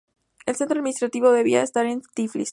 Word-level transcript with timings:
El 0.47 0.55
centro 0.55 0.79
administrativo 0.79 1.29
debía 1.31 1.61
estar 1.61 1.85
en 1.85 2.01
Tiflis. 2.15 2.39